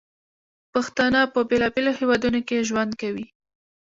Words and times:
پښتانه 0.73 1.19
په 1.33 1.39
بیلابیلو 1.49 1.91
هیوادونو 1.99 2.39
کې 2.47 2.65
ژوند 2.69 2.91
کوي. 3.01 3.25